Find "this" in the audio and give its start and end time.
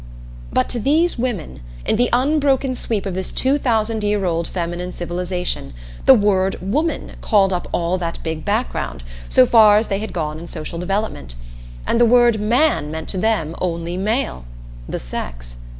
3.13-3.31